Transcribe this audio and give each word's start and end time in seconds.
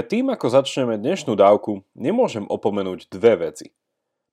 tým, 0.00 0.32
ako 0.32 0.48
začneme 0.48 0.96
dnešnú 0.96 1.36
dávku, 1.36 1.84
nemôžem 1.94 2.48
opomenúť 2.48 3.12
dve 3.12 3.52
veci. 3.52 3.76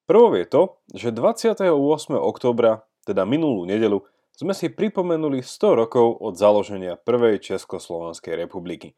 Prvou 0.08 0.34
je 0.34 0.48
to, 0.48 0.82
že 0.96 1.14
28. 1.14 1.70
oktobra, 2.18 2.88
teda 3.06 3.28
minulú 3.28 3.68
nedelu, 3.68 4.02
sme 4.32 4.56
si 4.56 4.72
pripomenuli 4.72 5.44
100 5.44 5.86
rokov 5.86 6.18
od 6.18 6.40
založenia 6.40 6.96
prvej 6.98 7.44
Československej 7.44 8.40
republiky. 8.40 8.96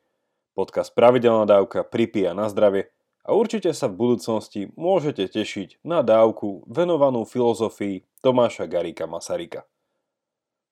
Podcast 0.53 0.93
Pravidelná 0.93 1.49
dávka 1.49 1.81
pripíja 1.81 2.37
na 2.37 2.45
zdravie 2.47 2.93
a 3.25 3.33
určite 3.33 3.73
sa 3.73 3.89
v 3.89 3.97
budúcnosti 3.97 4.69
môžete 4.77 5.25
tešiť 5.31 5.81
na 5.81 6.05
dávku 6.05 6.61
venovanú 6.69 7.25
filozofii 7.25 8.05
Tomáša 8.21 8.69
Garika 8.69 9.09
Masarika. 9.09 9.65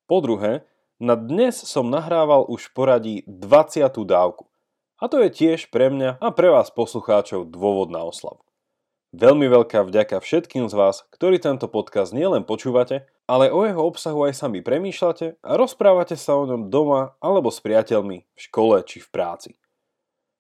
Po 0.06 0.22
druhé, 0.22 0.68
na 1.02 1.18
dnes 1.18 1.58
som 1.58 1.90
nahrával 1.90 2.46
už 2.46 2.76
poradí 2.78 3.26
20. 3.26 3.90
dávku. 4.06 4.51
A 5.02 5.10
to 5.10 5.18
je 5.26 5.34
tiež 5.34 5.74
pre 5.74 5.90
mňa 5.90 6.22
a 6.22 6.30
pre 6.30 6.54
vás 6.54 6.70
poslucháčov 6.70 7.50
dôvod 7.50 7.90
na 7.90 8.06
oslavu. 8.06 8.46
Veľmi 9.18 9.50
veľká 9.50 9.82
vďaka 9.84 10.22
všetkým 10.22 10.70
z 10.70 10.78
vás, 10.78 11.04
ktorí 11.10 11.42
tento 11.42 11.66
podcast 11.66 12.14
nielen 12.14 12.46
počúvate, 12.46 13.10
ale 13.26 13.50
o 13.50 13.66
jeho 13.66 13.82
obsahu 13.82 14.30
aj 14.30 14.38
sami 14.38 14.62
premýšľate 14.62 15.42
a 15.42 15.52
rozprávate 15.58 16.14
sa 16.14 16.38
o 16.38 16.46
ňom 16.46 16.70
doma 16.70 17.18
alebo 17.18 17.50
s 17.50 17.60
priateľmi, 17.66 18.24
v 18.24 18.40
škole 18.40 18.78
či 18.86 19.02
v 19.02 19.10
práci. 19.10 19.52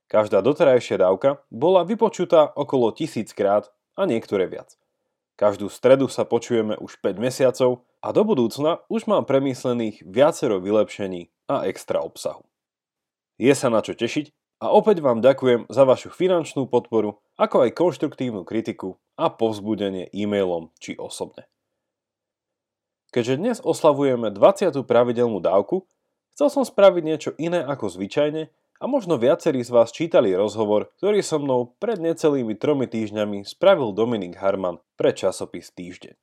Každá 0.08 0.46
doterajšia 0.46 1.02
dávka 1.02 1.42
bola 1.50 1.82
vypočutá 1.82 2.54
okolo 2.54 2.94
tisíckrát 2.94 3.74
a 3.98 4.06
niektoré 4.06 4.46
viac. 4.46 4.78
Každú 5.42 5.74
stredu 5.74 6.06
sa 6.06 6.22
počujeme 6.22 6.78
už 6.78 7.02
5 7.02 7.18
mesiacov 7.18 7.82
a 7.98 8.14
do 8.14 8.22
budúcna 8.22 8.86
už 8.94 9.10
mám 9.10 9.26
premyslených 9.26 10.06
viacero 10.06 10.62
vylepšení 10.62 11.34
a 11.50 11.66
extra 11.66 12.06
obsahu. 12.06 12.46
Je 13.42 13.52
sa 13.58 13.74
na 13.74 13.82
čo 13.82 13.98
tešiť 13.98 14.41
a 14.62 14.70
opäť 14.70 15.02
vám 15.02 15.26
ďakujem 15.26 15.66
za 15.74 15.84
vašu 15.90 16.14
finančnú 16.14 16.70
podporu, 16.70 17.18
ako 17.34 17.66
aj 17.66 17.74
konštruktívnu 17.74 18.46
kritiku 18.46 19.02
a 19.18 19.34
povzbudenie 19.34 20.14
e-mailom 20.14 20.70
či 20.78 20.94
osobne. 21.02 21.50
Keďže 23.10 23.36
dnes 23.42 23.58
oslavujeme 23.60 24.30
20. 24.30 24.72
pravidelnú 24.86 25.42
dávku, 25.42 25.90
chcel 26.38 26.54
som 26.54 26.64
spraviť 26.64 27.04
niečo 27.04 27.32
iné 27.42 27.66
ako 27.66 27.90
zvyčajne 27.90 28.54
a 28.54 28.84
možno 28.86 29.18
viacerí 29.18 29.66
z 29.66 29.74
vás 29.74 29.90
čítali 29.90 30.32
rozhovor, 30.38 30.94
ktorý 31.02 31.26
so 31.26 31.42
mnou 31.42 31.74
pred 31.82 31.98
necelými 31.98 32.54
tromi 32.54 32.86
týždňami 32.86 33.44
spravil 33.44 33.92
Dominik 33.98 34.38
Harman 34.38 34.78
pre 34.94 35.12
časopis 35.12 35.74
Týždeň. 35.74 36.16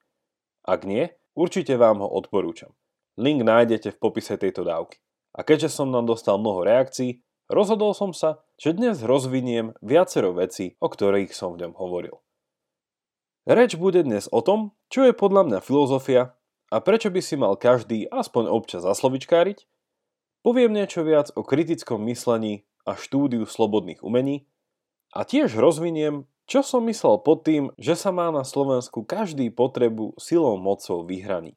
Ak 0.62 0.86
nie, 0.86 1.10
určite 1.34 1.74
vám 1.74 2.06
ho 2.06 2.08
odporúčam. 2.08 2.70
Link 3.18 3.42
nájdete 3.42 3.98
v 3.98 4.00
popise 4.00 4.38
tejto 4.38 4.62
dávky. 4.62 5.02
A 5.34 5.42
keďže 5.42 5.74
som 5.74 5.90
nám 5.90 6.06
dostal 6.06 6.38
mnoho 6.38 6.64
reakcií, 6.64 7.20
Rozhodol 7.48 7.96
som 7.96 8.12
sa, 8.12 8.44
že 8.60 8.76
dnes 8.76 9.00
rozviniem 9.00 9.72
viacero 9.80 10.36
vecí, 10.36 10.76
o 10.84 10.92
ktorých 10.92 11.32
som 11.32 11.56
v 11.56 11.64
ňom 11.64 11.80
hovoril. 11.80 12.20
Reč 13.48 13.72
bude 13.80 14.04
dnes 14.04 14.28
o 14.28 14.44
tom, 14.44 14.76
čo 14.92 15.08
je 15.08 15.16
podľa 15.16 15.48
mňa 15.48 15.58
filozofia 15.64 16.36
a 16.68 16.76
prečo 16.84 17.08
by 17.08 17.24
si 17.24 17.40
mal 17.40 17.56
každý 17.56 18.04
aspoň 18.12 18.52
občas 18.52 18.84
zaslovičkáriť, 18.84 19.64
poviem 20.44 20.76
niečo 20.76 21.00
viac 21.00 21.32
o 21.32 21.40
kritickom 21.40 22.04
myslení 22.12 22.68
a 22.84 22.92
štúdiu 23.00 23.48
slobodných 23.48 24.04
umení 24.04 24.44
a 25.16 25.24
tiež 25.24 25.56
rozviniem, 25.56 26.28
čo 26.44 26.60
som 26.60 26.84
myslel 26.84 27.24
pod 27.24 27.48
tým, 27.48 27.72
že 27.80 27.96
sa 27.96 28.12
má 28.12 28.28
na 28.28 28.44
Slovensku 28.44 29.08
každý 29.08 29.48
potrebu 29.48 30.20
silou 30.20 30.60
mocou 30.60 31.00
vyhraniť. 31.08 31.56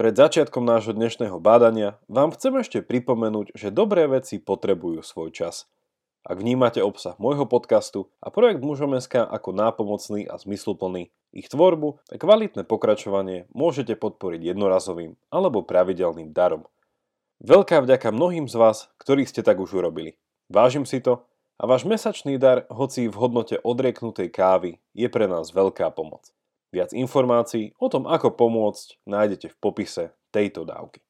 Pred 0.00 0.16
začiatkom 0.16 0.64
nášho 0.64 0.96
dnešného 0.96 1.36
bádania 1.44 2.00
vám 2.08 2.32
chcem 2.32 2.56
ešte 2.56 2.80
pripomenúť, 2.80 3.52
že 3.52 3.68
dobré 3.68 4.08
veci 4.08 4.40
potrebujú 4.40 5.04
svoj 5.04 5.28
čas. 5.28 5.68
Ak 6.24 6.40
vnímate 6.40 6.80
obsah 6.80 7.20
môjho 7.20 7.44
podcastu 7.44 8.08
a 8.16 8.32
projekt 8.32 8.64
Mužom.sk 8.64 9.20
ako 9.28 9.52
nápomocný 9.52 10.24
a 10.24 10.40
zmysluplný, 10.40 11.12
ich 11.36 11.52
tvorbu 11.52 12.00
a 12.08 12.16
kvalitné 12.16 12.64
pokračovanie 12.64 13.44
môžete 13.52 13.92
podporiť 13.92 14.56
jednorazovým 14.56 15.20
alebo 15.28 15.68
pravidelným 15.68 16.32
darom. 16.32 16.64
Veľká 17.44 17.84
vďaka 17.84 18.08
mnohým 18.08 18.48
z 18.48 18.56
vás, 18.56 18.88
ktorí 19.04 19.28
ste 19.28 19.44
tak 19.44 19.60
už 19.60 19.84
urobili. 19.84 20.16
Vážim 20.48 20.88
si 20.88 21.04
to 21.04 21.28
a 21.60 21.68
váš 21.68 21.84
mesačný 21.84 22.40
dar, 22.40 22.64
hoci 22.72 23.04
v 23.04 23.20
hodnote 23.20 23.60
odrieknutej 23.60 24.32
kávy, 24.32 24.80
je 24.96 25.12
pre 25.12 25.28
nás 25.28 25.52
veľká 25.52 25.92
pomoc. 25.92 26.32
Viac 26.70 26.94
informácií 26.94 27.74
o 27.82 27.90
tom, 27.90 28.06
ako 28.06 28.30
pomôcť, 28.38 29.02
nájdete 29.02 29.50
v 29.50 29.56
popise 29.58 30.14
tejto 30.30 30.62
dávky. 30.62 31.02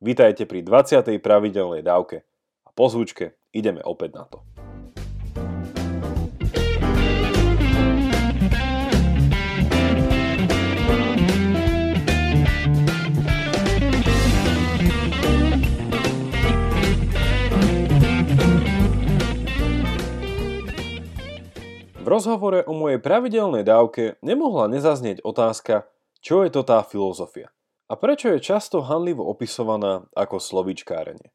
Vítajte 0.00 0.48
pri 0.48 0.64
20. 0.64 1.20
pravidelnej 1.20 1.84
dávke 1.84 2.24
a 2.64 2.72
po 2.72 2.88
zvučke 2.88 3.36
ideme 3.52 3.84
opäť 3.84 4.16
na 4.16 4.24
to. 4.24 4.55
V 22.06 22.08
rozhovore 22.08 22.62
o 22.62 22.70
mojej 22.70 23.02
pravidelnej 23.02 23.66
dávke 23.66 24.22
nemohla 24.22 24.70
nezaznieť 24.70 25.26
otázka, 25.26 25.90
čo 26.22 26.46
je 26.46 26.54
to 26.54 26.62
tá 26.62 26.86
filozofia 26.86 27.50
a 27.86 27.94
prečo 27.94 28.34
je 28.34 28.42
často 28.42 28.82
hanlivo 28.82 29.22
opisovaná 29.22 30.10
ako 30.14 30.42
slovíčkárenie. 30.42 31.30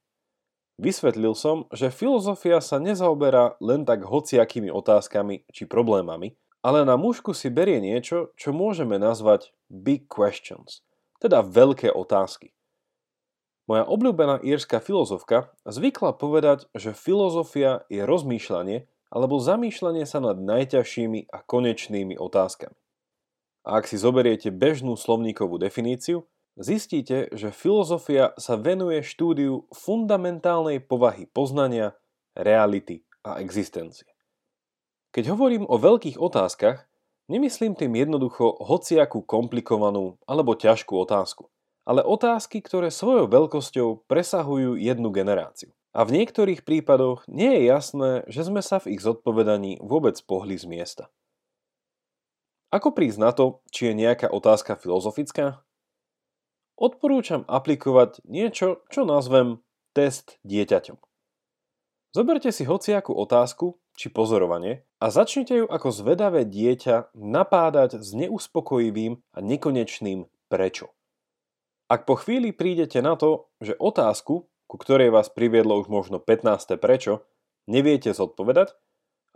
Vysvetlil 0.82 1.38
som, 1.38 1.70
že 1.72 1.94
filozofia 1.94 2.60
sa 2.60 2.82
nezaoberá 2.82 3.56
len 3.62 3.86
tak 3.86 4.04
hociakými 4.04 4.74
otázkami 4.74 5.46
či 5.54 5.70
problémami, 5.70 6.36
ale 6.66 6.84
na 6.84 6.98
mužku 6.98 7.32
si 7.38 7.54
berie 7.54 7.80
niečo, 7.80 8.34
čo 8.36 8.50
môžeme 8.52 8.98
nazvať 8.98 9.54
big 9.70 10.10
questions, 10.10 10.82
teda 11.22 11.46
veľké 11.46 11.94
otázky. 11.94 12.52
Moja 13.70 13.86
obľúbená 13.88 14.42
írska 14.42 14.82
filozofka 14.82 15.54
zvykla 15.64 16.18
povedať, 16.18 16.66
že 16.74 16.98
filozofia 16.98 17.86
je 17.88 18.04
rozmýšľanie, 18.04 18.90
alebo 19.12 19.44
zamýšľanie 19.44 20.08
sa 20.08 20.24
nad 20.24 20.40
najťažšími 20.40 21.28
a 21.30 21.44
konečnými 21.44 22.16
otázkami. 22.16 22.80
A 23.68 23.78
ak 23.78 23.86
si 23.86 24.00
zoberiete 24.00 24.50
bežnú 24.50 24.98
slovníkovú 24.98 25.62
definíciu, 25.62 26.26
zistíte, 26.58 27.30
že 27.36 27.54
filozofia 27.54 28.34
sa 28.40 28.58
venuje 28.58 29.04
štúdiu 29.06 29.70
fundamentálnej 29.70 30.82
povahy 30.82 31.30
poznania, 31.30 31.94
reality 32.34 33.04
a 33.28 33.44
existencie. 33.44 34.08
Keď 35.12 35.36
hovorím 35.36 35.68
o 35.68 35.76
veľkých 35.76 36.16
otázkach, 36.16 36.88
nemyslím 37.28 37.76
tým 37.76 37.92
jednoducho 38.00 38.64
hociakú 38.64 39.22
komplikovanú 39.28 40.16
alebo 40.24 40.56
ťažkú 40.56 40.96
otázku, 40.96 41.52
ale 41.84 42.02
otázky, 42.02 42.64
ktoré 42.64 42.88
svojou 42.88 43.28
veľkosťou 43.28 44.08
presahujú 44.08 44.80
jednu 44.80 45.12
generáciu. 45.12 45.76
A 45.92 46.08
v 46.08 46.24
niektorých 46.24 46.64
prípadoch 46.64 47.28
nie 47.28 47.52
je 47.52 47.62
jasné, 47.68 48.12
že 48.32 48.48
sme 48.48 48.64
sa 48.64 48.80
v 48.80 48.96
ich 48.96 49.04
zodpovedaní 49.04 49.80
vôbec 49.84 50.16
pohli 50.24 50.56
z 50.56 50.64
miesta. 50.68 51.12
Ako 52.72 52.96
prísť 52.96 53.20
na 53.20 53.32
to, 53.36 53.60
či 53.76 53.92
je 53.92 54.00
nejaká 54.00 54.32
otázka 54.32 54.80
filozofická? 54.80 55.60
Odporúčam 56.80 57.44
aplikovať 57.52 58.24
niečo, 58.24 58.88
čo 58.88 59.04
nazvem 59.04 59.60
test 59.92 60.40
dieťaťom. 60.48 60.96
Zoberte 62.12 62.52
si 62.52 62.68
hociakú 62.68 63.16
otázku 63.16 63.80
či 63.96 64.12
pozorovanie 64.12 64.84
a 65.00 65.12
začnite 65.12 65.64
ju 65.64 65.66
ako 65.68 65.92
zvedavé 65.92 66.44
dieťa 66.44 67.16
napádať 67.16 68.04
s 68.04 68.12
neuspokojivým 68.16 69.20
a 69.32 69.40
nekonečným 69.40 70.28
prečo. 70.52 70.92
Ak 71.92 72.08
po 72.08 72.16
chvíli 72.20 72.56
prídete 72.56 73.04
na 73.04 73.20
to, 73.20 73.52
že 73.60 73.76
otázku, 73.76 74.51
ku 74.72 74.80
ktorej 74.80 75.12
vás 75.12 75.28
priviedlo 75.28 75.76
už 75.84 75.92
možno 75.92 76.24
15. 76.24 76.80
prečo, 76.80 77.28
neviete 77.68 78.16
zodpovedať 78.16 78.72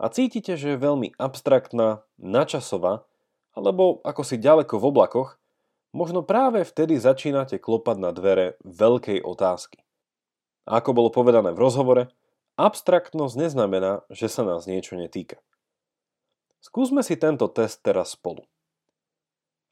a 0.00 0.08
cítite, 0.08 0.56
že 0.56 0.72
je 0.72 0.80
veľmi 0.80 1.12
abstraktná, 1.20 2.08
načasová, 2.16 3.04
alebo 3.52 4.00
ako 4.00 4.24
si 4.24 4.40
ďaleko 4.40 4.80
v 4.80 4.88
oblakoch, 4.88 5.36
možno 5.92 6.24
práve 6.24 6.64
vtedy 6.64 6.96
začínate 6.96 7.60
klopať 7.60 7.96
na 8.00 8.16
dvere 8.16 8.56
veľkej 8.64 9.20
otázky. 9.20 9.84
Ako 10.64 10.96
bolo 10.96 11.12
povedané 11.12 11.52
v 11.52 11.60
rozhovore, 11.60 12.08
abstraktnosť 12.56 13.36
neznamená, 13.36 14.08
že 14.08 14.32
sa 14.32 14.40
nás 14.40 14.64
niečo 14.64 14.96
netýka. 14.96 15.36
Skúsme 16.64 17.04
si 17.04 17.12
tento 17.20 17.44
test 17.52 17.84
teraz 17.84 18.16
spolu. 18.16 18.40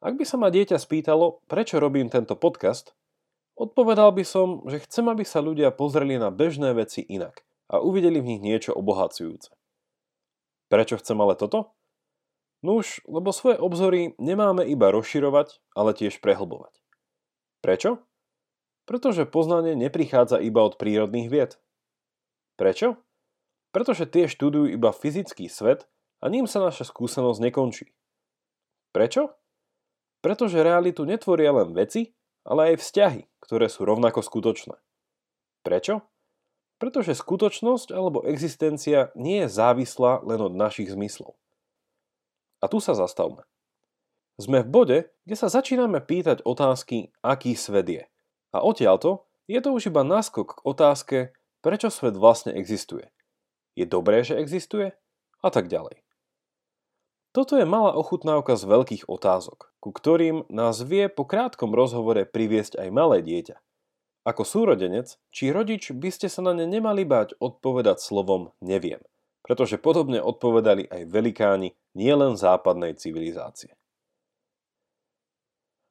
Ak 0.05 0.13
by 0.21 0.29
sa 0.29 0.37
ma 0.37 0.53
dieťa 0.53 0.77
spýtalo, 0.77 1.41
prečo 1.49 1.81
robím 1.81 2.13
tento 2.13 2.37
podcast, 2.37 2.93
Odpovedal 3.55 4.11
by 4.11 4.25
som, 4.27 4.67
že 4.67 4.83
chcem, 4.83 5.07
aby 5.07 5.23
sa 5.23 5.39
ľudia 5.39 5.71
pozreli 5.71 6.19
na 6.19 6.35
bežné 6.35 6.75
veci 6.75 7.07
inak 7.07 7.47
a 7.71 7.79
uvideli 7.79 8.19
v 8.19 8.35
nich 8.35 8.43
niečo 8.43 8.75
obohacujúce. 8.75 9.55
Prečo 10.69 10.99
chcem 10.99 11.19
ale 11.23 11.39
toto? 11.39 11.75
Nuž, 12.65 13.05
lebo 13.07 13.31
svoje 13.31 13.61
obzory 13.61 14.19
nemáme 14.19 14.65
iba 14.67 14.91
rozširovať, 14.91 15.61
ale 15.77 15.95
tiež 15.95 16.19
prehlbovať. 16.19 16.81
Prečo? 17.63 18.03
Pretože 18.89 19.29
poznanie 19.29 19.79
neprichádza 19.79 20.43
iba 20.43 20.65
od 20.65 20.81
prírodných 20.81 21.29
vied. 21.31 21.61
Prečo? 22.59 23.05
pretože 23.75 24.07
tie 24.07 24.31
študujú 24.31 24.71
iba 24.71 24.95
fyzický 24.95 25.51
svet 25.51 25.91
a 26.23 26.31
ním 26.31 26.47
sa 26.47 26.63
naša 26.63 26.87
skúsenosť 26.87 27.43
nekončí. 27.43 27.91
Prečo? 28.95 29.35
Pretože 30.23 30.63
realitu 30.63 31.03
netvoria 31.03 31.51
len 31.51 31.75
veci, 31.75 32.15
ale 32.45 32.73
aj 32.73 32.85
vzťahy, 32.85 33.23
ktoré 33.41 33.67
sú 33.73 33.89
rovnako 33.89 34.21
skutočné. 34.21 34.77
Prečo? 35.65 36.05
Pretože 36.77 37.17
skutočnosť 37.17 37.89
alebo 37.97 38.21
existencia 38.29 39.09
nie 39.17 39.45
je 39.45 39.49
závislá 39.49 40.21
len 40.29 40.41
od 40.45 40.53
našich 40.53 40.93
zmyslov. 40.93 41.33
A 42.61 42.69
tu 42.69 42.81
sa 42.85 42.93
zastavme. 42.93 43.49
Sme 44.37 44.61
v 44.61 44.69
bode, 44.69 44.99
kde 45.25 45.37
sa 45.39 45.49
začíname 45.49 46.05
pýtať 46.05 46.45
otázky, 46.45 47.15
aký 47.25 47.57
svet 47.57 47.89
je. 47.89 48.05
A 48.53 48.61
odtiaľto 48.61 49.25
je 49.49 49.61
to 49.65 49.73
už 49.73 49.89
iba 49.89 50.05
náskok 50.05 50.61
k 50.61 50.65
otázke, 50.69 51.19
prečo 51.65 51.89
svet 51.89 52.19
vlastne 52.19 52.53
existuje. 52.53 53.09
Je 53.73 53.89
dobré, 53.89 54.21
že 54.21 54.37
existuje? 54.37 54.93
A 55.41 55.49
tak 55.49 55.73
ďalej. 55.73 56.04
Toto 57.35 57.59
je 57.59 57.67
malá 57.67 57.99
ochutnávka 57.99 58.55
z 58.55 58.63
veľkých 58.63 59.11
otázok, 59.11 59.75
ku 59.83 59.91
ktorým 59.91 60.47
nás 60.55 60.79
vie 60.87 61.11
po 61.11 61.27
krátkom 61.27 61.75
rozhovore 61.75 62.23
priviesť 62.23 62.79
aj 62.79 62.89
malé 62.95 63.27
dieťa. 63.27 63.59
Ako 64.23 64.47
súrodenec 64.47 65.19
či 65.35 65.51
rodič 65.51 65.91
by 65.91 66.15
ste 66.15 66.31
sa 66.31 66.47
na 66.47 66.55
ne 66.55 66.63
nemali 66.63 67.03
báť 67.03 67.35
odpovedať 67.43 67.99
slovom 67.99 68.55
neviem, 68.63 69.03
pretože 69.43 69.83
podobne 69.83 70.23
odpovedali 70.23 70.87
aj 70.87 71.11
velikáni 71.11 71.75
nielen 71.99 72.39
západnej 72.39 72.95
civilizácie. 72.95 73.75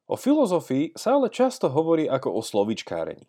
O 0.08 0.16
filozofii 0.16 0.96
sa 0.96 1.20
ale 1.20 1.28
často 1.28 1.68
hovorí 1.68 2.08
ako 2.08 2.40
o 2.40 2.40
slovičkárení. 2.40 3.28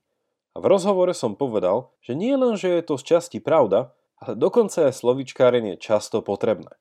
A 0.56 0.64
v 0.64 0.72
rozhovore 0.72 1.12
som 1.12 1.36
povedal, 1.36 1.92
že 2.00 2.16
nie 2.16 2.32
len, 2.40 2.56
že 2.56 2.80
je 2.80 2.84
to 2.88 2.96
z 2.96 3.04
časti 3.12 3.44
pravda, 3.44 3.92
ale 4.24 4.40
dokonca 4.40 4.88
aj 4.88 5.04
slovičkárenie 5.04 5.76
často 5.76 6.24
potrebné. 6.24 6.72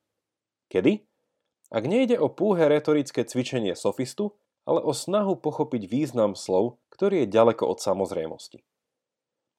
Kedy? 0.71 1.03
Ak 1.73 1.89
nejde 1.89 2.21
o 2.21 2.29
púhe 2.29 2.65
retorické 2.69 3.25
cvičenie 3.25 3.73
sofistu, 3.73 4.37
ale 4.65 4.81
o 4.81 4.93
snahu 4.93 5.37
pochopiť 5.37 5.85
význam 5.85 6.33
slov, 6.33 6.81
ktorý 6.89 7.25
je 7.25 7.33
ďaleko 7.33 7.69
od 7.69 7.77
samozrejmosti. 7.81 8.65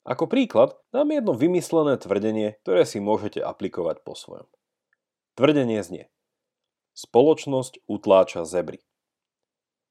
Ako 0.06 0.30
príklad 0.30 0.78
dám 0.94 1.10
jedno 1.10 1.34
vymyslené 1.34 1.98
tvrdenie, 1.98 2.58
ktoré 2.62 2.86
si 2.86 3.02
môžete 3.02 3.42
aplikovať 3.42 4.06
po 4.06 4.14
svojom. 4.14 4.46
Tvrdenie 5.34 5.82
znie. 5.82 6.06
Spoločnosť 6.94 7.82
utláča 7.90 8.46
zebry. 8.46 8.86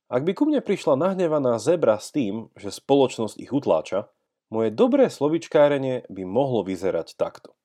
Ak 0.08 0.24
by 0.24 0.32
ku 0.32 0.48
mne 0.48 0.64
prišla 0.64 0.96
nahnevaná 0.96 1.60
zebra 1.60 2.00
s 2.00 2.16
tým, 2.16 2.48
že 2.56 2.72
spoločnosť 2.72 3.36
ich 3.42 3.52
utláča, 3.52 4.08
moje 4.54 4.72
dobré 4.72 5.12
slovičkárenie 5.12 6.08
by 6.08 6.24
mohlo 6.24 6.64
vyzerať 6.64 7.18
takto. 7.18 7.58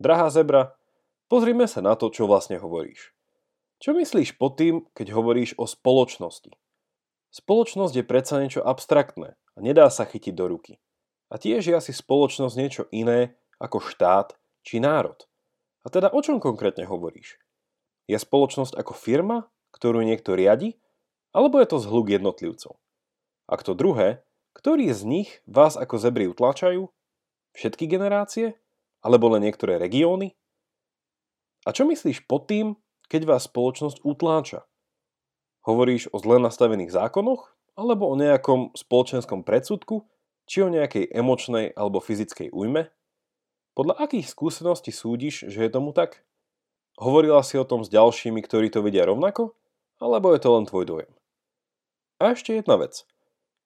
Drahá 0.00 0.32
zebra, 0.32 0.74
pozrime 1.28 1.68
sa 1.68 1.84
na 1.84 1.94
to, 1.94 2.08
čo 2.08 2.24
vlastne 2.24 2.56
hovoríš. 2.56 3.12
Čo 3.80 3.96
myslíš 3.96 4.36
pod 4.36 4.60
tým, 4.60 4.84
keď 4.92 5.16
hovoríš 5.16 5.56
o 5.56 5.64
spoločnosti? 5.64 6.52
Spoločnosť 7.32 7.94
je 7.96 8.04
predsa 8.04 8.36
niečo 8.36 8.60
abstraktné 8.60 9.40
a 9.56 9.58
nedá 9.64 9.88
sa 9.88 10.04
chytiť 10.04 10.36
do 10.36 10.52
ruky. 10.52 10.76
A 11.32 11.40
tiež 11.40 11.64
je 11.64 11.72
asi 11.72 11.96
spoločnosť 11.96 12.54
niečo 12.60 12.84
iné 12.92 13.40
ako 13.56 13.80
štát 13.80 14.36
či 14.68 14.84
národ. 14.84 15.16
A 15.80 15.88
teda 15.88 16.12
o 16.12 16.20
čom 16.20 16.44
konkrétne 16.44 16.84
hovoríš? 16.84 17.40
Je 18.04 18.20
spoločnosť 18.20 18.76
ako 18.76 18.92
firma, 18.92 19.48
ktorú 19.72 20.04
niekto 20.04 20.36
riadi? 20.36 20.76
Alebo 21.32 21.56
je 21.56 21.72
to 21.72 21.80
zhluk 21.80 22.12
jednotlivcov? 22.12 22.76
Ak 23.48 23.64
to 23.64 23.72
druhé, 23.72 24.20
ktorý 24.52 24.92
z 24.92 25.08
nich 25.08 25.30
vás 25.48 25.80
ako 25.80 25.96
zebry 25.96 26.28
utlačajú? 26.28 26.92
Všetky 27.56 27.88
generácie? 27.88 28.60
Alebo 29.00 29.32
len 29.32 29.48
niektoré 29.48 29.80
regióny? 29.80 30.36
A 31.64 31.72
čo 31.72 31.88
myslíš 31.88 32.28
pod 32.28 32.44
tým, 32.44 32.76
keď 33.10 33.26
vás 33.26 33.50
spoločnosť 33.50 34.06
utláča? 34.06 34.62
Hovoríš 35.66 36.14
o 36.14 36.22
zle 36.22 36.38
nastavených 36.38 36.94
zákonoch, 36.94 37.50
alebo 37.74 38.06
o 38.06 38.14
nejakom 38.14 38.70
spoločenskom 38.78 39.42
predsudku, 39.42 40.06
či 40.46 40.62
o 40.62 40.70
nejakej 40.70 41.10
emočnej 41.10 41.74
alebo 41.74 41.98
fyzickej 41.98 42.54
újme? 42.54 42.88
Podľa 43.74 43.98
akých 44.06 44.30
skúseností 44.30 44.94
súdiš, 44.94 45.50
že 45.50 45.66
je 45.66 45.70
tomu 45.70 45.90
tak? 45.90 46.22
Hovorila 47.02 47.42
si 47.42 47.58
o 47.58 47.66
tom 47.66 47.82
s 47.82 47.90
ďalšími, 47.90 48.38
ktorí 48.46 48.70
to 48.70 48.84
vidia 48.84 49.02
rovnako? 49.02 49.58
Alebo 49.98 50.30
je 50.30 50.40
to 50.40 50.50
len 50.54 50.64
tvoj 50.70 50.84
dojem? 50.86 51.12
A 52.22 52.36
ešte 52.36 52.54
jedna 52.54 52.78
vec. 52.78 53.08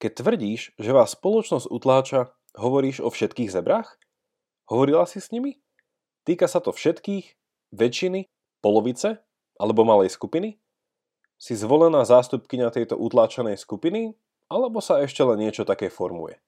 Keď 0.01 0.25
tvrdíš, 0.25 0.61
že 0.79 0.91
vás 0.95 1.15
spoločnosť 1.15 1.67
utláča, 1.69 2.33
hovoríš 2.57 3.03
o 3.03 3.11
všetkých 3.11 3.51
zebrách? 3.51 3.99
Hovorila 4.71 5.05
si 5.05 5.21
s 5.21 5.35
nimi? 5.35 5.61
Týka 6.25 6.49
sa 6.49 6.63
to 6.63 6.71
všetkých, 6.73 7.37
väčšiny, 7.75 8.31
polovice 8.63 9.25
alebo 9.59 9.87
malej 9.87 10.11
skupiny? 10.13 10.59
Si 11.39 11.59
zvolená 11.59 12.07
zástupkynia 12.07 12.71
tejto 12.71 12.95
utláčanej 12.99 13.59
skupiny? 13.59 14.15
Alebo 14.49 14.79
sa 14.79 15.01
ešte 15.03 15.25
len 15.25 15.41
niečo 15.41 15.65
také 15.65 15.89
formuje? 15.89 16.39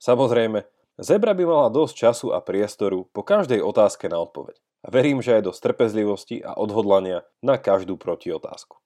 Samozrejme, 0.00 0.64
zebra 1.00 1.32
by 1.32 1.44
mala 1.44 1.68
dosť 1.70 1.94
času 1.94 2.26
a 2.34 2.42
priestoru 2.44 3.08
po 3.12 3.22
každej 3.24 3.62
otázke 3.62 4.10
na 4.10 4.20
odpoveď. 4.20 4.58
A 4.84 4.92
verím, 4.92 5.24
že 5.24 5.40
aj 5.40 5.48
dosť 5.48 5.60
trpezlivosti 5.70 6.44
a 6.44 6.52
odhodlania 6.56 7.24
na 7.40 7.56
každú 7.56 7.96
protiotázku. 7.96 8.76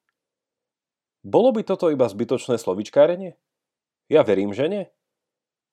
Bolo 1.26 1.50
by 1.50 1.66
toto 1.66 1.90
iba 1.90 2.06
zbytočné 2.06 2.54
slovičkárenie? 2.54 3.34
Ja 4.06 4.22
verím, 4.22 4.54
že 4.54 4.70
nie. 4.70 4.84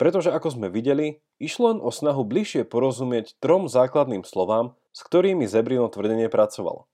Pretože 0.01 0.33
ako 0.33 0.49
sme 0.49 0.67
videli, 0.73 1.21
išlo 1.37 1.77
len 1.77 1.79
o 1.79 1.93
snahu 1.93 2.25
bližšie 2.25 2.65
porozumieť 2.65 3.37
trom 3.37 3.69
základným 3.69 4.25
slovám, 4.25 4.73
s 4.91 5.05
ktorými 5.05 5.45
Zebrino 5.45 5.87
tvrdenie 5.87 6.27
pracovalo 6.27 6.89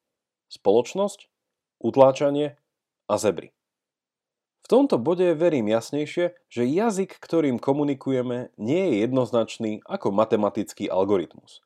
spoločnosť, 0.51 1.31
utláčanie 1.79 2.59
a 3.07 3.15
zebry. 3.15 3.55
V 4.61 4.67
tomto 4.69 5.01
bode 5.01 5.25
verím 5.33 5.71
jasnejšie, 5.71 6.37
že 6.51 6.63
jazyk, 6.67 7.17
ktorým 7.17 7.57
komunikujeme, 7.57 8.53
nie 8.59 8.83
je 8.91 8.95
jednoznačný 9.07 9.71
ako 9.87 10.13
matematický 10.13 10.91
algoritmus. 10.91 11.63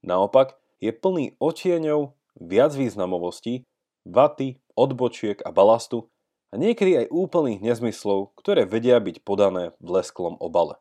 Naopak, 0.00 0.56
je 0.82 0.90
plný 0.90 1.38
otieňov, 1.38 2.16
viac 2.40 2.72
významovostí, 2.74 3.68
vaty, 4.08 4.58
odbočiek 4.74 5.38
a 5.44 5.54
balastu 5.54 6.10
a 6.50 6.58
niekedy 6.58 7.06
aj 7.06 7.12
úplných 7.12 7.62
nezmyslov, 7.62 8.34
ktoré 8.34 8.66
vedia 8.66 8.98
byť 8.98 9.22
podané 9.22 9.76
v 9.78 9.88
lesklom 10.00 10.40
obale. 10.42 10.80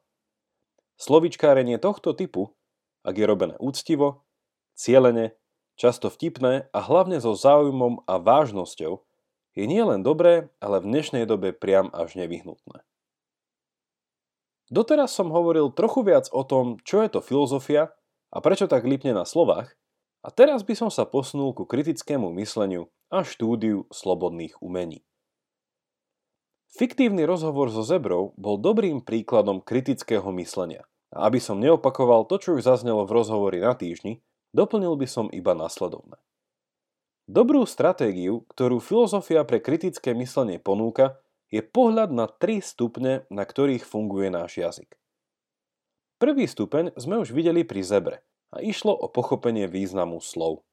Slovičkárenie 0.98 1.78
tohto 1.78 2.14
typu, 2.18 2.54
ak 3.06 3.18
je 3.18 3.26
robené 3.26 3.56
úctivo, 3.62 4.26
cieľene 4.74 5.38
často 5.80 6.12
vtipné 6.12 6.72
a 6.72 6.80
hlavne 6.80 7.20
so 7.20 7.36
záujmom 7.36 8.04
a 8.08 8.18
vážnosťou, 8.18 9.04
je 9.52 9.66
nielen 9.68 10.02
dobré, 10.02 10.48
ale 10.64 10.80
v 10.80 10.90
dnešnej 10.90 11.28
dobe 11.28 11.52
priam 11.52 11.92
až 11.92 12.16
nevyhnutné. 12.16 12.88
Doteraz 14.72 15.12
som 15.12 15.28
hovoril 15.36 15.76
trochu 15.76 16.08
viac 16.08 16.32
o 16.32 16.48
tom, 16.48 16.80
čo 16.88 17.04
je 17.04 17.12
to 17.12 17.20
filozofia 17.20 17.92
a 18.32 18.38
prečo 18.40 18.72
tak 18.72 18.88
lipne 18.88 19.12
na 19.12 19.28
slovách, 19.28 19.76
a 20.22 20.30
teraz 20.30 20.62
by 20.62 20.78
som 20.78 20.90
sa 20.94 21.04
posunul 21.04 21.52
ku 21.52 21.66
kritickému 21.66 22.30
mysleniu 22.40 22.88
a 23.10 23.26
štúdiu 23.26 23.90
slobodných 23.90 24.62
umení. 24.62 25.04
Fiktívny 26.72 27.28
rozhovor 27.28 27.68
so 27.68 27.84
zebrou 27.84 28.32
bol 28.40 28.56
dobrým 28.56 29.04
príkladom 29.04 29.60
kritického 29.60 30.32
myslenia. 30.40 30.88
A 31.12 31.28
aby 31.28 31.44
som 31.44 31.60
neopakoval 31.60 32.24
to, 32.32 32.40
čo 32.40 32.56
už 32.56 32.64
zaznelo 32.64 33.04
v 33.04 33.20
rozhovori 33.20 33.60
na 33.60 33.76
týždni, 33.76 34.24
Doplnil 34.52 35.00
by 35.00 35.08
som 35.08 35.28
iba 35.32 35.56
nasledovné. 35.56 36.20
Dobrú 37.32 37.64
stratégiu, 37.64 38.44
ktorú 38.52 38.84
filozofia 38.84 39.48
pre 39.48 39.64
kritické 39.64 40.12
myslenie 40.12 40.60
ponúka, 40.60 41.24
je 41.48 41.64
pohľad 41.64 42.12
na 42.12 42.28
tri 42.28 42.60
stupne, 42.60 43.24
na 43.32 43.44
ktorých 43.48 43.88
funguje 43.88 44.28
náš 44.32 44.60
jazyk. 44.60 44.96
Prvý 46.20 46.48
stupeň 46.48 46.96
sme 47.00 47.20
už 47.20 47.32
videli 47.32 47.64
pri 47.64 47.82
zebre 47.84 48.24
a 48.52 48.60
išlo 48.60 48.92
o 48.92 49.08
pochopenie 49.08 49.68
významu 49.68 50.20
slov. 50.20 50.64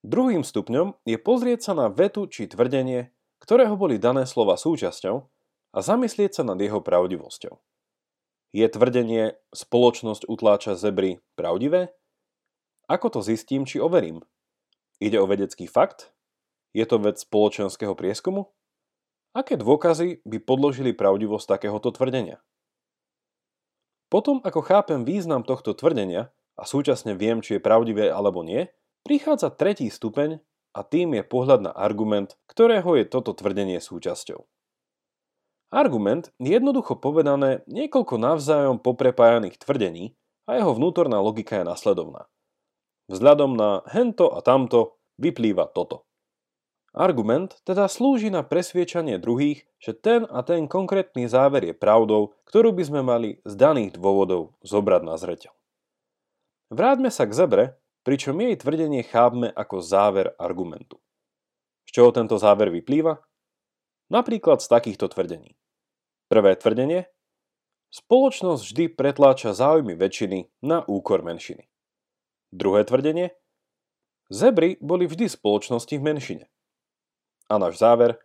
Druhým 0.00 0.44
stupňom 0.44 0.96
je 1.04 1.16
pozrieť 1.20 1.70
sa 1.70 1.72
na 1.76 1.86
vetu 1.92 2.24
či 2.28 2.48
tvrdenie, 2.48 3.12
ktorého 3.42 3.76
boli 3.76 4.00
dané 4.00 4.24
slova 4.24 4.56
súčasťou 4.56 5.16
a 5.76 5.78
zamyslieť 5.84 6.40
sa 6.40 6.42
nad 6.44 6.56
jeho 6.56 6.80
pravdivosťou. 6.80 7.60
Je 8.56 8.64
tvrdenie 8.64 9.36
spoločnosť 9.52 10.24
utláča 10.30 10.78
zebry 10.78 11.20
pravdivé? 11.36 11.92
Ako 12.86 13.10
to 13.10 13.20
zistím, 13.22 13.66
či 13.66 13.82
overím? 13.82 14.22
Ide 15.02 15.18
o 15.18 15.26
vedecký 15.26 15.66
fakt? 15.66 16.14
Je 16.70 16.86
to 16.86 17.02
vec 17.02 17.18
spoločenského 17.18 17.98
prieskumu? 17.98 18.54
Aké 19.34 19.58
dôkazy 19.58 20.22
by 20.22 20.38
podložili 20.40 20.94
pravdivosť 20.94 21.58
takéhoto 21.58 21.90
tvrdenia? 21.90 22.38
Potom, 24.06 24.38
ako 24.46 24.62
chápem 24.62 25.02
význam 25.02 25.42
tohto 25.42 25.74
tvrdenia 25.74 26.30
a 26.54 26.62
súčasne 26.62 27.18
viem, 27.18 27.42
či 27.42 27.58
je 27.58 27.64
pravdivé 27.64 28.06
alebo 28.06 28.46
nie, 28.46 28.70
prichádza 29.02 29.50
tretí 29.50 29.90
stupeň 29.90 30.38
a 30.70 30.80
tým 30.86 31.18
je 31.18 31.26
pohľad 31.26 31.66
na 31.66 31.72
argument, 31.74 32.38
ktorého 32.46 32.94
je 33.02 33.04
toto 33.10 33.34
tvrdenie 33.34 33.82
súčasťou. 33.82 34.46
Argument 35.74 36.30
je 36.38 36.54
jednoducho 36.54 36.94
povedané 37.02 37.66
niekoľko 37.66 38.14
navzájom 38.14 38.78
poprepájaných 38.78 39.58
tvrdení, 39.58 40.14
a 40.46 40.54
jeho 40.54 40.70
vnútorná 40.78 41.18
logika 41.18 41.58
je 41.58 41.66
nasledovná. 41.66 42.30
Vzhľadom 43.06 43.54
na 43.54 43.86
hento 43.90 44.34
a 44.34 44.42
tamto 44.42 44.98
vyplýva 45.22 45.70
toto. 45.70 46.06
Argument 46.96 47.60
teda 47.68 47.92
slúži 47.92 48.32
na 48.32 48.40
presviečanie 48.40 49.20
druhých, 49.20 49.68
že 49.76 49.92
ten 49.92 50.24
a 50.24 50.40
ten 50.40 50.64
konkrétny 50.64 51.28
záver 51.28 51.68
je 51.68 51.76
pravdou, 51.76 52.32
ktorú 52.48 52.72
by 52.72 52.82
sme 52.88 53.00
mali 53.04 53.28
z 53.44 53.52
daných 53.52 54.00
dôvodov 54.00 54.56
zobrať 54.64 55.02
na 55.04 55.14
zreteľ. 55.20 55.52
Vráťme 56.72 57.12
sa 57.12 57.28
k 57.28 57.36
zebre, 57.36 57.64
pričom 58.00 58.40
jej 58.40 58.56
tvrdenie 58.56 59.04
chápme 59.04 59.52
ako 59.52 59.84
záver 59.84 60.32
argumentu. 60.40 60.96
Z 61.84 62.00
čoho 62.00 62.10
tento 62.16 62.40
záver 62.40 62.72
vyplýva? 62.72 63.20
Napríklad 64.08 64.64
z 64.64 64.72
takýchto 64.72 65.12
tvrdení. 65.12 65.54
Prvé 66.32 66.56
tvrdenie. 66.56 67.06
Spoločnosť 67.92 68.62
vždy 68.66 68.84
pretláča 68.98 69.54
záujmy 69.54 69.94
väčšiny 69.94 70.64
na 70.64 70.82
úkor 70.88 71.22
menšiny. 71.22 71.68
Druhé 72.54 72.86
tvrdenie. 72.86 73.34
Zebry 74.30 74.78
boli 74.82 75.06
vždy 75.06 75.30
spoločnosti 75.30 75.94
v 75.94 76.02
menšine. 76.02 76.44
A 77.46 77.58
náš 77.62 77.78
záver. 77.78 78.18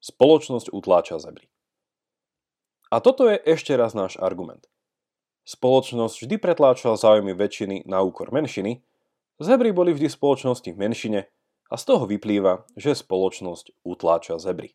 Spoločnosť 0.00 0.72
utláča 0.72 1.20
zebry. 1.20 1.48
A 2.88 3.04
toto 3.04 3.28
je 3.28 3.36
ešte 3.36 3.76
raz 3.76 3.92
náš 3.92 4.16
argument. 4.16 4.64
Spoločnosť 5.44 6.24
vždy 6.24 6.36
pretláčala 6.40 6.96
záujmy 6.96 7.36
väčšiny 7.36 7.84
na 7.84 8.00
úkor 8.00 8.32
menšiny, 8.32 8.80
zebry 9.40 9.72
boli 9.72 9.92
vždy 9.92 10.08
spoločnosti 10.08 10.72
v 10.72 10.80
menšine 10.80 11.20
a 11.68 11.74
z 11.76 11.84
toho 11.84 12.08
vyplýva, 12.08 12.64
že 12.76 12.96
spoločnosť 12.96 13.76
utláča 13.84 14.40
zebry. 14.40 14.72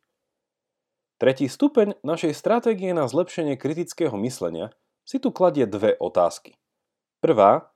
Tretí 1.17 1.49
stupeň 1.49 1.97
našej 2.05 2.33
stratégie 2.37 2.93
na 2.93 3.09
zlepšenie 3.09 3.57
kritického 3.57 4.13
myslenia 4.21 4.73
si 5.05 5.17
tu 5.17 5.33
kladie 5.33 5.65
dve 5.65 5.97
otázky. 5.97 6.57
Prvá, 7.21 7.72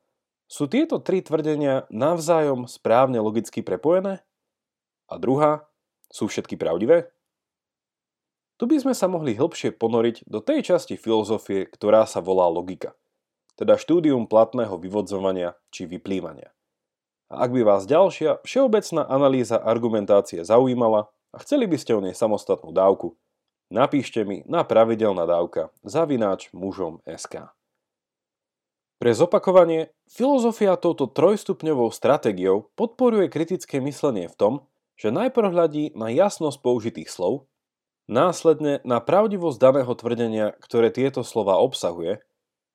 sú 0.48 0.72
tieto 0.72 1.04
tri 1.04 1.20
tvrdenia 1.20 1.86
navzájom 1.92 2.72
správne 2.72 3.20
logicky 3.20 3.60
prepojené? 3.60 4.24
A 5.12 5.20
druhá, 5.20 5.68
sú 6.08 6.32
všetky 6.32 6.56
pravdivé? 6.56 7.12
Tu 8.58 8.66
by 8.66 8.82
sme 8.82 8.94
sa 8.98 9.06
mohli 9.06 9.38
hĺbšie 9.38 9.76
ponoriť 9.76 10.26
do 10.26 10.42
tej 10.42 10.66
časti 10.66 10.98
filozofie, 10.98 11.70
ktorá 11.70 12.10
sa 12.10 12.24
volá 12.24 12.50
logika, 12.50 12.98
teda 13.54 13.78
štúdium 13.78 14.26
platného 14.26 14.82
vyvodzovania 14.82 15.54
či 15.70 15.86
vyplývania. 15.86 16.50
A 17.28 17.44
ak 17.44 17.52
by 17.54 17.62
vás 17.68 17.84
ďalšia 17.84 18.42
všeobecná 18.42 19.04
analýza 19.04 19.60
argumentácie 19.60 20.42
zaujímala 20.48 21.12
a 21.36 21.38
chceli 21.44 21.68
by 21.68 21.78
ste 21.78 21.92
o 21.92 22.02
nej 22.02 22.16
samostatnú 22.16 22.72
dávku, 22.72 23.20
napíšte 23.68 24.24
mi 24.24 24.48
na 24.48 24.64
pravidelná 24.64 25.28
dávka 25.28 25.70
zavináč 25.84 26.50
mužom 26.56 27.04
SK. 27.04 27.57
Pre 28.98 29.14
zopakovanie, 29.14 29.94
filozofia 30.10 30.74
touto 30.74 31.06
trojstupňovou 31.06 31.94
stratégiou 31.94 32.74
podporuje 32.74 33.30
kritické 33.30 33.78
myslenie 33.78 34.26
v 34.26 34.38
tom, 34.38 34.54
že 34.98 35.14
najprv 35.14 35.54
hľadí 35.54 35.94
na 35.94 36.10
jasnosť 36.10 36.58
použitých 36.66 37.06
slov, 37.06 37.46
následne 38.10 38.82
na 38.82 38.98
pravdivosť 38.98 39.58
daného 39.62 39.94
tvrdenia, 39.94 40.58
ktoré 40.58 40.90
tieto 40.90 41.22
slova 41.22 41.62
obsahuje, 41.62 42.26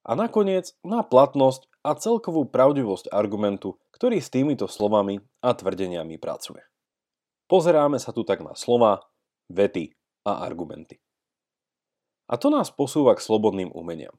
a 0.03 0.11
nakoniec 0.19 0.75
na 0.83 1.03
platnosť 1.03 1.67
a 1.83 1.95
celkovú 1.95 2.47
pravdivosť 2.47 3.11
argumentu, 3.11 3.79
ktorý 3.95 4.19
s 4.19 4.31
týmito 4.31 4.67
slovami 4.67 5.23
a 5.39 5.55
tvrdeniami 5.55 6.19
pracuje. 6.19 6.63
Pozeráme 7.47 7.99
sa 7.99 8.15
tu 8.15 8.23
tak 8.23 8.43
na 8.43 8.55
slova, 8.55 9.03
vety 9.51 9.95
a 10.27 10.43
argumenty. 10.43 10.99
A 12.27 12.39
to 12.39 12.47
nás 12.47 12.71
posúva 12.71 13.15
k 13.15 13.23
slobodným 13.23 13.71
umeniam. 13.75 14.15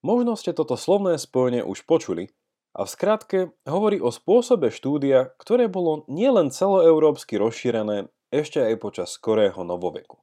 Možno 0.00 0.32
ste 0.32 0.56
toto 0.56 0.80
slovné 0.80 1.20
spojenie 1.20 1.60
už 1.60 1.84
počuli 1.84 2.32
a 2.72 2.88
v 2.88 2.92
skratke 2.92 3.38
hovorí 3.68 4.00
o 4.00 4.08
spôsobe 4.08 4.72
štúdia, 4.72 5.36
ktoré 5.36 5.68
bolo 5.68 6.08
nielen 6.08 6.48
celoeurópsky 6.48 7.36
rozšírené 7.36 8.08
ešte 8.32 8.64
aj 8.64 8.74
počas 8.80 9.12
skorého 9.12 9.60
novoveku. 9.60 10.22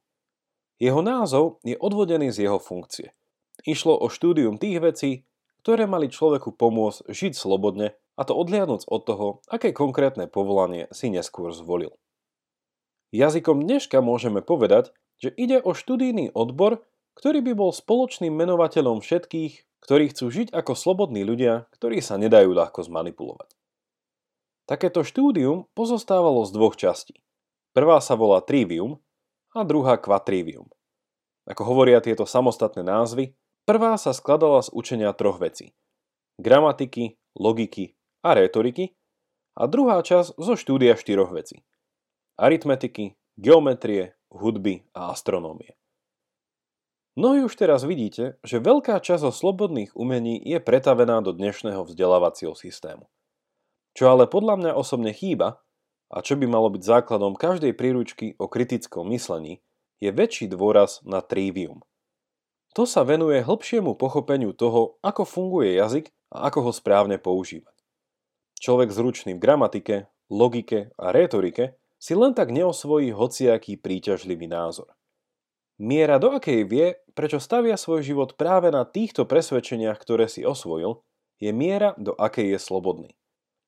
Jeho 0.82 0.98
názov 0.98 1.62
je 1.62 1.78
odvodený 1.78 2.34
z 2.34 2.50
jeho 2.50 2.58
funkcie. 2.58 3.14
Išlo 3.62 3.94
o 3.94 4.10
štúdium 4.10 4.58
tých 4.58 4.82
vecí, 4.82 5.10
ktoré 5.62 5.86
mali 5.86 6.10
človeku 6.10 6.54
pomôcť 6.54 7.10
žiť 7.10 7.32
slobodne 7.38 7.94
a 8.18 8.22
to 8.26 8.34
odliadnúc 8.34 8.86
od 8.90 9.02
toho, 9.06 9.26
aké 9.46 9.70
konkrétne 9.70 10.26
povolanie 10.26 10.90
si 10.90 11.12
neskôr 11.12 11.54
zvolil. 11.54 11.94
Jazykom 13.14 13.62
dneška 13.62 14.02
môžeme 14.02 14.42
povedať, 14.42 14.90
že 15.22 15.30
ide 15.34 15.62
o 15.62 15.74
študijný 15.74 16.34
odbor, 16.34 16.82
ktorý 17.18 17.42
by 17.42 17.52
bol 17.58 17.70
spoločným 17.74 18.30
menovateľom 18.30 19.02
všetkých, 19.02 19.67
ktorí 19.84 20.10
chcú 20.12 20.30
žiť 20.32 20.48
ako 20.54 20.72
slobodní 20.74 21.22
ľudia, 21.22 21.70
ktorí 21.74 22.02
sa 22.02 22.18
nedajú 22.18 22.50
ľahko 22.54 22.84
zmanipulovať. 22.86 23.54
Takéto 24.68 25.00
štúdium 25.00 25.64
pozostávalo 25.72 26.44
z 26.44 26.50
dvoch 26.52 26.76
častí. 26.76 27.24
Prvá 27.72 28.02
sa 28.04 28.18
volá 28.18 28.44
trivium 28.44 29.00
a 29.56 29.64
druhá 29.64 29.96
quatrivium. 29.96 30.68
Ako 31.48 31.64
hovoria 31.64 32.04
tieto 32.04 32.28
samostatné 32.28 32.84
názvy, 32.84 33.32
prvá 33.64 33.96
sa 33.96 34.12
skladala 34.12 34.60
z 34.60 34.68
učenia 34.76 35.16
troch 35.16 35.40
vecí. 35.40 35.72
Gramatiky, 36.36 37.16
logiky 37.32 37.96
a 38.20 38.36
retoriky 38.36 38.92
a 39.56 39.64
druhá 39.64 40.04
časť 40.04 40.36
zo 40.36 40.54
štúdia 40.54 41.00
štyroch 41.00 41.32
vecí. 41.32 41.64
Aritmetiky, 42.36 43.16
geometrie, 43.40 44.14
hudby 44.28 44.84
a 44.92 45.16
astronómie. 45.16 45.74
Mnohí 47.18 47.42
už 47.42 47.58
teraz 47.58 47.82
vidíte, 47.82 48.38
že 48.46 48.62
veľká 48.62 49.02
časť 49.02 49.26
zo 49.26 49.34
slobodných 49.34 49.90
umení 49.98 50.38
je 50.38 50.62
pretavená 50.62 51.18
do 51.18 51.34
dnešného 51.34 51.82
vzdelávacieho 51.82 52.54
systému. 52.54 53.10
Čo 53.90 54.14
ale 54.14 54.30
podľa 54.30 54.54
mňa 54.54 54.72
osobne 54.78 55.10
chýba, 55.10 55.58
a 56.14 56.22
čo 56.22 56.38
by 56.38 56.46
malo 56.46 56.70
byť 56.70 56.78
základom 56.78 57.34
každej 57.34 57.74
príručky 57.74 58.38
o 58.38 58.46
kritickom 58.46 59.10
myslení, 59.10 59.58
je 59.98 60.14
väčší 60.14 60.46
dôraz 60.46 61.02
na 61.02 61.18
trivium. 61.18 61.82
To 62.78 62.86
sa 62.86 63.02
venuje 63.02 63.42
hĺbšiemu 63.42 63.98
pochopeniu 63.98 64.54
toho, 64.54 65.02
ako 65.02 65.26
funguje 65.26 65.74
jazyk 65.74 66.14
a 66.30 66.46
ako 66.46 66.70
ho 66.70 66.72
správne 66.72 67.18
používať. 67.18 67.74
Človek 68.62 68.94
zručný 68.94 69.34
v 69.34 69.42
gramatike, 69.42 70.06
logike 70.30 70.94
a 70.94 71.10
retorike 71.10 71.82
si 71.98 72.14
len 72.14 72.30
tak 72.30 72.54
neosvojí 72.54 73.10
hociaký 73.10 73.74
príťažlivý 73.74 74.46
názor. 74.46 74.94
Miera, 75.78 76.18
do 76.18 76.34
akej 76.34 76.66
vie, 76.66 76.98
prečo 77.14 77.38
stavia 77.38 77.78
svoj 77.78 78.02
život 78.02 78.34
práve 78.34 78.74
na 78.74 78.82
týchto 78.82 79.22
presvedčeniach, 79.22 79.94
ktoré 80.02 80.26
si 80.26 80.42
osvojil, 80.42 81.06
je 81.38 81.54
miera, 81.54 81.94
do 81.94 82.18
akej 82.18 82.54
je 82.54 82.58
slobodný. 82.58 83.10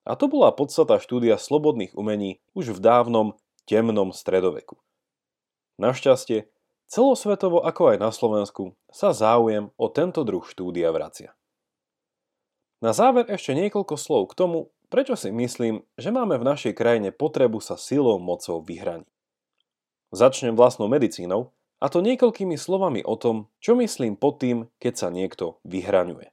A 0.02 0.18
to 0.18 0.26
bola 0.26 0.50
podstata 0.50 0.98
štúdia 0.98 1.38
slobodných 1.38 1.94
umení 1.94 2.42
už 2.50 2.74
v 2.74 2.82
dávnom, 2.82 3.38
temnom 3.62 4.10
stredoveku. 4.10 4.82
Našťastie, 5.78 6.50
celosvetovo 6.90 7.62
ako 7.62 7.94
aj 7.94 7.98
na 8.02 8.10
Slovensku 8.10 8.74
sa 8.90 9.14
záujem 9.14 9.70
o 9.78 9.86
tento 9.86 10.26
druh 10.26 10.42
štúdia 10.42 10.90
vracia. 10.90 11.38
Na 12.82 12.90
záver 12.90 13.30
ešte 13.30 13.54
niekoľko 13.54 13.94
slov 13.94 14.34
k 14.34 14.36
tomu, 14.40 14.58
prečo 14.90 15.14
si 15.14 15.30
myslím, 15.30 15.86
že 15.94 16.10
máme 16.10 16.42
v 16.42 16.48
našej 16.48 16.74
krajine 16.74 17.14
potrebu 17.14 17.62
sa 17.62 17.78
silou 17.78 18.18
mocou 18.18 18.58
vyhraniť. 18.66 19.06
Začnem 20.10 20.58
vlastnou 20.58 20.90
medicínou, 20.90 21.54
a 21.80 21.88
to 21.88 22.04
niekoľkými 22.04 22.60
slovami 22.60 23.00
o 23.00 23.16
tom, 23.16 23.48
čo 23.58 23.72
myslím 23.80 24.14
pod 24.14 24.44
tým, 24.44 24.68
keď 24.76 24.94
sa 25.00 25.08
niekto 25.08 25.56
vyhraňuje. 25.64 26.28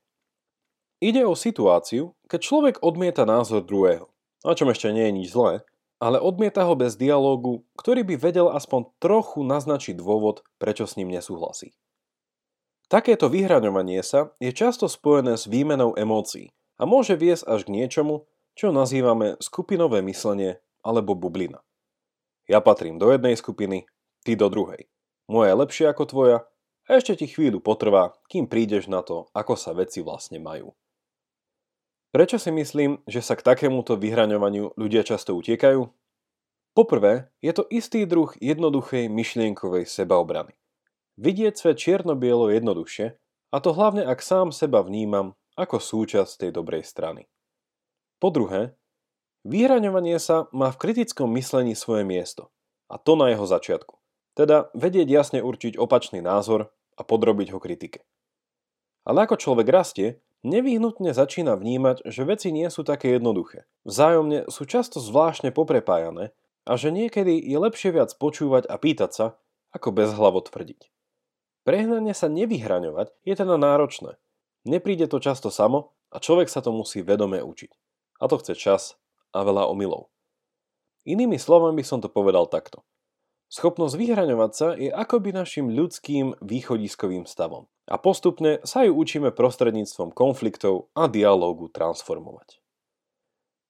Ide 0.99 1.23
o 1.23 1.39
situáciu, 1.39 2.19
keď 2.27 2.39
človek 2.43 2.75
odmieta 2.83 3.23
názor 3.23 3.63
druhého, 3.63 4.11
na 4.43 4.53
čom 4.53 4.67
ešte 4.67 4.91
nie 4.91 5.07
je 5.07 5.17
nič 5.23 5.27
zlé, 5.31 5.63
ale 6.03 6.21
odmieta 6.21 6.67
ho 6.67 6.75
bez 6.77 6.99
dialógu, 6.99 7.63
ktorý 7.79 8.05
by 8.05 8.15
vedel 8.19 8.47
aspoň 8.51 8.91
trochu 9.01 9.41
naznačiť 9.41 9.97
dôvod, 9.97 10.45
prečo 10.61 10.85
s 10.85 10.99
ním 10.99 11.09
nesúhlasí. 11.09 11.73
Takéto 12.91 13.31
vyhraňovanie 13.31 13.99
sa 14.03 14.35
je 14.37 14.51
často 14.51 14.91
spojené 14.91 15.39
s 15.39 15.49
výmenou 15.49 15.95
emócií 15.97 16.53
a 16.77 16.85
môže 16.85 17.17
viesť 17.17 17.47
až 17.49 17.59
k 17.65 17.73
niečomu, 17.73 18.29
čo 18.57 18.73
nazývame 18.73 19.37
skupinové 19.41 20.01
myslenie 20.05 20.59
alebo 20.81 21.13
bublina. 21.13 21.61
Ja 22.47 22.63
patrím 22.63 22.97
do 22.97 23.11
jednej 23.11 23.35
skupiny, 23.35 23.85
ty 24.23 24.39
do 24.39 24.47
druhej 24.47 24.87
moja 25.27 25.53
je 25.53 25.60
lepšia 25.62 25.88
ako 25.91 26.03
tvoja 26.07 26.38
a 26.88 26.89
ešte 26.96 27.19
ti 27.19 27.27
chvíľu 27.27 27.60
potrvá, 27.60 28.15
kým 28.31 28.48
prídeš 28.48 28.88
na 28.88 29.03
to, 29.03 29.27
ako 29.36 29.60
sa 29.60 29.75
veci 29.75 30.00
vlastne 30.00 30.39
majú. 30.39 30.72
Prečo 32.15 32.39
si 32.39 32.50
myslím, 32.55 33.03
že 33.03 33.19
sa 33.19 33.36
k 33.36 33.43
takémuto 33.43 34.00
vyhraňovaniu 34.00 34.74
ľudia 34.79 35.03
často 35.03 35.36
utiekajú? 35.36 35.86
Poprvé, 36.72 37.27
je 37.43 37.51
to 37.51 37.67
istý 37.67 38.07
druh 38.07 38.31
jednoduchej 38.39 39.12
myšlienkovej 39.12 39.84
sebaobrany. 39.84 40.55
Vidieť 41.19 41.57
svet 41.57 41.77
čierno-bielo 41.81 42.53
jednoduchšie, 42.53 43.17
a 43.51 43.57
to 43.60 43.74
hlavne 43.75 44.05
ak 44.05 44.24
sám 44.24 44.55
seba 44.55 44.86
vnímam 44.86 45.36
ako 45.57 45.81
súčasť 45.81 46.48
tej 46.48 46.51
dobrej 46.53 46.86
strany. 46.86 47.25
Po 48.22 48.29
druhé, 48.29 48.77
vyhraňovanie 49.43 50.22
sa 50.22 50.46
má 50.53 50.69
v 50.69 50.79
kritickom 50.79 51.27
myslení 51.36 51.74
svoje 51.74 52.05
miesto, 52.05 52.53
a 52.88 53.01
to 53.01 53.17
na 53.17 53.34
jeho 53.34 53.43
začiatku. 53.43 53.98
Teda 54.38 54.70
vedieť 54.77 55.10
jasne 55.10 55.39
určiť 55.41 55.82
opačný 55.82 56.22
názor 56.22 56.70
a 56.94 57.01
podrobiť 57.01 57.58
ho 57.58 57.58
kritike. 57.58 58.06
Ale 59.01 59.25
ako 59.25 59.41
človek 59.41 59.65
rastie, 59.65 60.22
nevyhnutne 60.46 61.10
začína 61.10 61.58
vnímať, 61.58 62.06
že 62.06 62.22
veci 62.22 62.53
nie 62.53 62.70
sú 62.70 62.86
také 62.86 63.17
jednoduché. 63.17 63.65
Vzájomne 63.82 64.46
sú 64.53 64.70
často 64.70 65.01
zvláštne 65.01 65.50
poprepájané 65.50 66.38
a 66.70 66.77
že 66.77 66.94
niekedy 66.94 67.34
je 67.41 67.58
lepšie 67.58 67.98
viac 67.98 68.13
počúvať 68.13 68.70
a 68.70 68.77
pýtať 68.77 69.10
sa, 69.10 69.25
ako 69.74 69.89
bezhlavo 69.89 70.46
tvrdiť. 70.46 70.94
Prehnanie 71.65 72.13
sa 72.13 72.29
nevyhraňovať 72.29 73.12
je 73.25 73.34
teda 73.34 73.58
náročné. 73.58 74.22
Nepríde 74.70 75.10
to 75.10 75.17
často 75.17 75.50
samo 75.50 75.98
a 76.13 76.22
človek 76.22 76.46
sa 76.46 76.62
to 76.62 76.70
musí 76.70 77.01
vedome 77.01 77.41
učiť. 77.41 77.72
A 78.22 78.29
to 78.29 78.38
chce 78.38 78.53
čas 78.53 78.84
a 79.34 79.41
veľa 79.41 79.65
omylov. 79.65 80.13
Inými 81.10 81.41
slovami 81.41 81.82
by 81.82 81.86
som 81.88 82.00
to 82.03 82.12
povedal 82.12 82.46
takto. 82.46 82.86
Schopnosť 83.47 83.95
vyhraňovať 83.95 84.51
sa 84.51 84.67
je 84.75 84.91
akoby 84.91 85.31
našim 85.31 85.71
ľudským 85.71 86.35
východiskovým 86.43 87.23
stavom 87.23 87.71
a 87.87 87.95
postupne 87.95 88.59
sa 88.67 88.83
ju 88.83 88.91
učíme 88.91 89.31
prostredníctvom 89.31 90.11
konfliktov 90.11 90.91
a 90.91 91.07
dialógu 91.07 91.71
transformovať. 91.71 92.59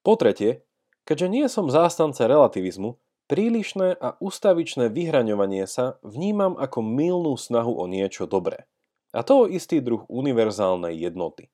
Po 0.01 0.17
tretie, 0.17 0.65
keďže 1.05 1.27
nie 1.29 1.45
som 1.45 1.69
zástanca 1.69 2.25
relativizmu, 2.25 2.97
prílišné 3.29 4.01
a 4.01 4.17
ustavičné 4.17 4.89
vyhraňovanie 4.89 5.69
sa 5.69 6.01
vnímam 6.01 6.57
ako 6.57 6.81
milnú 6.81 7.37
snahu 7.37 7.77
o 7.77 7.85
niečo 7.85 8.25
dobré. 8.25 8.65
A 9.13 9.21
to 9.21 9.45
istý 9.45 9.77
druh 9.77 10.03
univerzálnej 10.09 10.97
jednoty. 10.97 11.53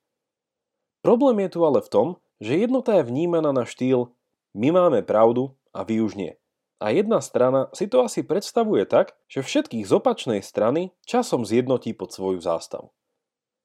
Problém 1.03 1.43
je 1.43 1.59
tu 1.59 1.59
ale 1.67 1.83
v 1.83 1.91
tom, 1.91 2.07
že 2.39 2.55
jednota 2.55 2.95
je 2.95 3.03
vnímaná 3.03 3.51
na 3.51 3.67
štýl 3.67 4.15
my 4.53 4.69
máme 4.69 5.01
pravdu 5.01 5.57
a 5.73 5.81
vy 5.81 6.05
už 6.05 6.13
nie. 6.13 6.37
A 6.83 6.91
jedna 6.91 7.23
strana 7.23 7.71
si 7.71 7.87
to 7.87 8.03
asi 8.03 8.27
predstavuje 8.27 8.83
tak, 8.83 9.15
že 9.31 9.39
všetkých 9.39 9.87
z 9.87 9.91
opačnej 9.95 10.43
strany 10.43 10.91
časom 11.07 11.47
zjednotí 11.47 11.95
pod 11.95 12.11
svoju 12.11 12.43
zástavu. 12.43 12.91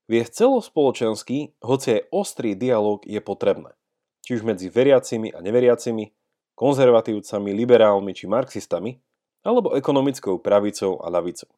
Viesť 0.06 0.46
celospoločenský, 0.46 1.58
hoci 1.58 1.98
aj 1.98 2.02
ostrý 2.14 2.54
dialog 2.54 3.02
je 3.02 3.18
potrebné. 3.18 3.74
Či 4.22 4.38
už 4.38 4.46
medzi 4.46 4.70
veriacimi 4.70 5.34
a 5.34 5.42
neveriacimi, 5.42 6.14
konzervatívcami, 6.54 7.50
liberálmi 7.58 8.14
či 8.14 8.30
marxistami, 8.30 9.02
alebo 9.42 9.74
ekonomickou 9.74 10.38
pravicou 10.38 11.02
a 11.02 11.10
ľavicou. 11.10 11.50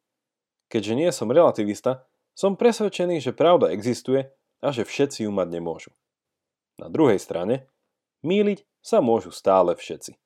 Keďže 0.65 0.93
nie 0.97 1.09
som 1.13 1.29
relativista, 1.29 2.09
som 2.33 2.57
presvedčený, 2.57 3.21
že 3.21 3.37
pravda 3.37 3.69
existuje 3.69 4.33
a 4.65 4.67
že 4.73 4.81
všetci 4.81 5.29
ju 5.29 5.31
mať 5.31 5.47
nemôžu. 5.61 5.91
Na 6.81 6.89
druhej 6.89 7.21
strane, 7.21 7.69
míliť 8.25 8.65
sa 8.81 8.97
môžu 8.97 9.29
stále 9.29 9.77
všetci. 9.77 10.20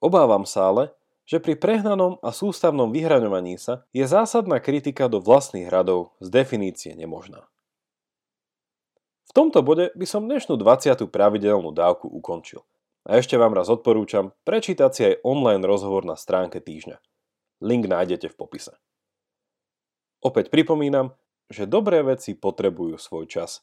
Obávam 0.00 0.48
sa 0.48 0.72
ale, 0.72 0.84
že 1.28 1.38
pri 1.38 1.54
prehnanom 1.54 2.16
a 2.24 2.32
sústavnom 2.32 2.88
vyhraňovaní 2.88 3.60
sa 3.60 3.84
je 3.92 4.02
zásadná 4.02 4.58
kritika 4.58 5.06
do 5.06 5.20
vlastných 5.20 5.68
radov 5.68 6.16
z 6.18 6.32
definície 6.32 6.96
nemožná. 6.96 7.46
V 9.28 9.32
tomto 9.36 9.62
bode 9.62 9.94
by 9.94 10.06
som 10.08 10.26
dnešnú 10.26 10.58
20. 10.58 11.06
pravidelnú 11.06 11.70
dávku 11.70 12.10
ukončil. 12.10 12.66
A 13.06 13.22
ešte 13.22 13.38
vám 13.38 13.54
raz 13.54 13.70
odporúčam 13.70 14.34
prečítať 14.42 14.90
si 14.90 15.02
aj 15.06 15.20
online 15.22 15.62
rozhovor 15.62 16.02
na 16.02 16.18
stránke 16.18 16.58
týždňa. 16.58 16.98
Link 17.62 17.86
nájdete 17.86 18.32
v 18.32 18.36
popise. 18.40 18.74
Opäť 20.24 20.50
pripomínam, 20.50 21.14
že 21.46 21.70
dobré 21.70 22.02
veci 22.02 22.34
potrebujú 22.34 22.98
svoj 22.98 23.30
čas 23.30 23.62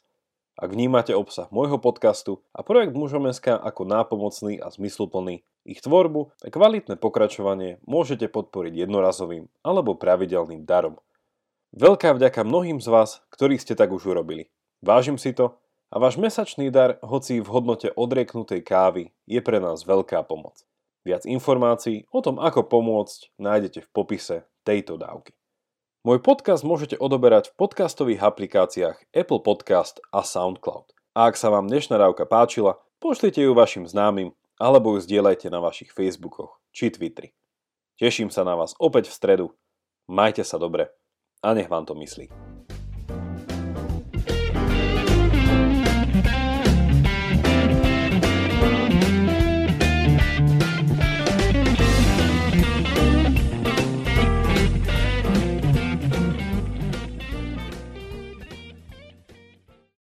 ak 0.58 0.74
vnímate 0.74 1.14
obsah 1.14 1.46
môjho 1.54 1.78
podcastu 1.78 2.42
a 2.50 2.66
projekt 2.66 2.98
Mužom.sk 2.98 3.62
ako 3.62 3.86
nápomocný 3.86 4.58
a 4.58 4.74
zmysluplný, 4.74 5.46
ich 5.68 5.84
tvorbu 5.84 6.32
a 6.42 6.48
kvalitné 6.48 6.96
pokračovanie 6.96 7.84
môžete 7.84 8.32
podporiť 8.32 8.88
jednorazovým 8.88 9.52
alebo 9.62 10.00
pravidelným 10.00 10.64
darom. 10.64 10.96
Veľká 11.76 12.16
vďaka 12.16 12.48
mnohým 12.48 12.80
z 12.80 12.88
vás, 12.88 13.20
ktorí 13.36 13.60
ste 13.60 13.76
tak 13.76 13.92
už 13.92 14.16
urobili. 14.16 14.48
Vážim 14.80 15.20
si 15.20 15.36
to 15.36 15.60
a 15.92 16.00
váš 16.00 16.16
mesačný 16.16 16.72
dar, 16.72 16.96
hoci 17.04 17.44
v 17.44 17.48
hodnote 17.52 17.92
odrieknutej 17.92 18.64
kávy, 18.64 19.12
je 19.28 19.40
pre 19.44 19.60
nás 19.60 19.84
veľká 19.84 20.24
pomoc. 20.24 20.64
Viac 21.04 21.28
informácií 21.28 22.08
o 22.12 22.20
tom, 22.24 22.40
ako 22.40 22.68
pomôcť, 22.68 23.36
nájdete 23.40 23.84
v 23.84 23.92
popise 23.92 24.36
tejto 24.64 24.96
dávky. 24.96 25.36
Môj 26.08 26.24
podcast 26.24 26.64
môžete 26.64 26.96
odoberať 26.96 27.52
v 27.52 27.68
podcastových 27.68 28.24
aplikáciách 28.24 29.12
Apple 29.12 29.44
Podcast 29.44 30.00
a 30.16 30.24
SoundCloud. 30.24 30.96
A 31.16 31.28
ak 31.28 31.36
sa 31.36 31.52
vám 31.52 31.68
dnešná 31.68 32.00
rávka 32.00 32.24
páčila, 32.24 32.80
pošlite 33.04 33.44
ju 33.44 33.52
vašim 33.52 33.84
známym 33.84 34.32
alebo 34.58 34.98
ju 34.98 35.06
zdieľajte 35.06 35.48
na 35.54 35.62
vašich 35.62 35.94
Facebookoch 35.94 36.62
či 36.74 36.90
Twitteri. 36.90 37.34
Teším 37.98 38.30
sa 38.30 38.46
na 38.46 38.54
vás 38.54 38.78
opäť 38.78 39.10
v 39.10 39.18
stredu. 39.18 39.48
Majte 40.10 40.46
sa 40.46 40.62
dobre 40.62 40.94
a 41.42 41.54
nech 41.54 41.70
vám 41.70 41.86
to 41.86 41.98
myslí. 41.98 42.47